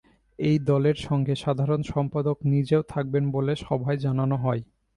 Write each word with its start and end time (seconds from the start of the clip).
এই 0.39 0.57
দলের 0.65 0.97
সঙ্গে 1.07 1.33
সাধারণ 1.35 1.81
সম্পাদক 1.91 2.37
নিজেও 2.53 2.83
থাকবেন 2.89 3.23
বলে 3.31 3.53
সভায় 3.65 3.99
জানানো 4.05 4.35
হয়। 4.37 4.61